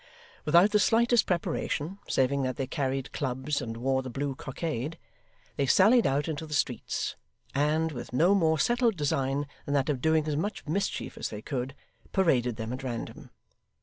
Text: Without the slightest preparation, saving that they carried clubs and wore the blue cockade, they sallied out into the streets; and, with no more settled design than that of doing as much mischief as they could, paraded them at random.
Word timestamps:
Without 0.45 0.71
the 0.71 0.79
slightest 0.79 1.27
preparation, 1.27 1.99
saving 2.07 2.41
that 2.41 2.55
they 2.55 2.65
carried 2.65 3.11
clubs 3.13 3.61
and 3.61 3.77
wore 3.77 4.01
the 4.01 4.09
blue 4.09 4.33
cockade, 4.33 4.97
they 5.57 5.67
sallied 5.67 6.07
out 6.07 6.27
into 6.27 6.47
the 6.47 6.55
streets; 6.55 7.15
and, 7.53 7.91
with 7.91 8.11
no 8.11 8.33
more 8.33 8.57
settled 8.57 8.97
design 8.97 9.45
than 9.65 9.75
that 9.75 9.89
of 9.89 10.01
doing 10.01 10.25
as 10.27 10.35
much 10.35 10.65
mischief 10.65 11.19
as 11.19 11.29
they 11.29 11.43
could, 11.43 11.75
paraded 12.13 12.55
them 12.55 12.73
at 12.73 12.81
random. 12.81 13.29